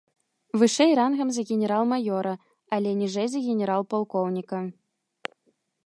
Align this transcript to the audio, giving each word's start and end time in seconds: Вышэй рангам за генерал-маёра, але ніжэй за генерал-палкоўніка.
Вышэй 0.59 0.91
рангам 0.99 1.29
за 1.35 1.41
генерал-маёра, 1.49 2.33
але 2.79 2.89
ніжэй 3.03 3.27
за 3.35 3.39
генерал-палкоўніка. 3.49 4.59